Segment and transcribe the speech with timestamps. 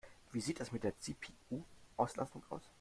[0.31, 2.63] Wie sieht es mit der CPU-Auslastung aus?